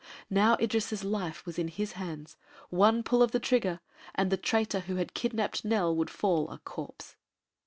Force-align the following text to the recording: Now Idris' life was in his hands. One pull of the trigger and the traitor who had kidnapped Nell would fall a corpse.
Now 0.31 0.55
Idris' 0.55 1.03
life 1.03 1.45
was 1.45 1.59
in 1.59 1.67
his 1.67 1.91
hands. 1.91 2.35
One 2.71 3.03
pull 3.03 3.21
of 3.21 3.33
the 3.33 3.39
trigger 3.39 3.81
and 4.15 4.31
the 4.31 4.35
traitor 4.35 4.79
who 4.79 4.95
had 4.95 5.13
kidnapped 5.13 5.63
Nell 5.63 5.95
would 5.95 6.09
fall 6.09 6.49
a 6.49 6.57
corpse. 6.57 7.15